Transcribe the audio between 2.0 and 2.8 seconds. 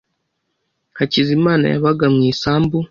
mu isambu.